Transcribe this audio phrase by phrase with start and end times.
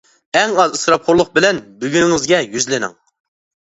[0.39, 3.01] ئەڭ ئاز ئىسراپخورلۇق بىلەن بۈگۈنىڭىزگە يۈزلىنىڭ.